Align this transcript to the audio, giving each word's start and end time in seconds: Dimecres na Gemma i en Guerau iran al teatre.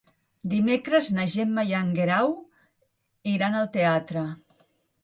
Dimecres 0.53 1.11
na 1.17 1.25
Gemma 1.33 1.67
i 1.73 1.75
en 1.81 1.91
Guerau 1.99 2.35
iran 3.37 3.61
al 3.61 3.71
teatre. 3.79 4.27